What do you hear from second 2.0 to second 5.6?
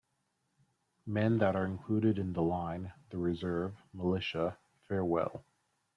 in the line, the reserve, militia, farewell.